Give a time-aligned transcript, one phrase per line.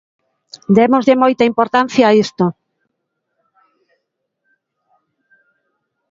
[0.77, 2.45] Dámoslle moita importancia a isto.